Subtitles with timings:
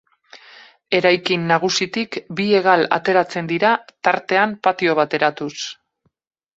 [0.99, 3.77] Eraikin nagusitik bi hegal ateratzen dira
[4.09, 5.57] tartean patio bat eratuz.